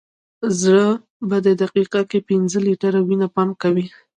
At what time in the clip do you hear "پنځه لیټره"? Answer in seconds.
2.29-2.99